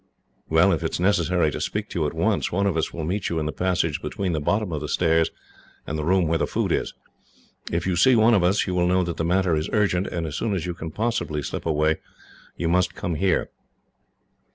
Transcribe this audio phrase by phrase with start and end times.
[0.49, 3.03] "Well, if it is necessary to speak to you at once, one of us will
[3.03, 5.29] meet you in the passage between the bottom of the stairs
[5.85, 6.95] and the room where the food is.
[7.71, 10.25] If you see one of us, you will know that the matter is urgent, and
[10.25, 11.97] as soon as you can possibly slip away,
[12.57, 13.51] you must come here.